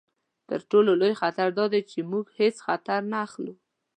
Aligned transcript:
تر 0.49 0.59
ټولو 0.69 0.91
لوی 1.01 1.13
خطر 1.21 1.47
دا 1.57 1.65
دی 1.73 1.81
چې 1.91 1.99
موږ 2.11 2.25
هیڅ 2.39 2.55
خطر 2.65 2.99
نه 3.11 3.17
اخلو. 3.25 3.53